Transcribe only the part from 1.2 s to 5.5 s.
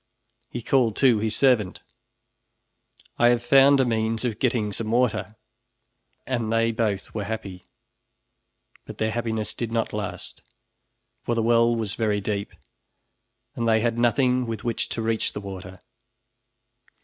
servant, "I have found a means of getting some water,"